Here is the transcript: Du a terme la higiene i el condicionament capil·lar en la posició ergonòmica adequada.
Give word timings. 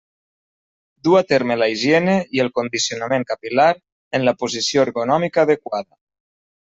Du 1.07 1.11
a 1.19 1.21
terme 1.31 1.57
la 1.61 1.67
higiene 1.73 2.15
i 2.37 2.41
el 2.45 2.49
condicionament 2.61 3.25
capil·lar 3.33 3.69
en 4.21 4.27
la 4.31 4.35
posició 4.41 4.87
ergonòmica 4.87 5.45
adequada. 5.47 5.91